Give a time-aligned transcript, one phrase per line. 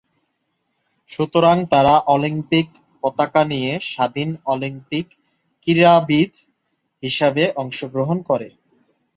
[1.09, 2.67] সুতরাং তারা অলিম্পিক
[3.03, 5.05] পতাকা নিয়ে স্বাধীন অলিম্পিক
[5.61, 6.31] ক্রীড়াবিদ
[7.03, 8.47] হিসাবে অংশগ্রহণ করে।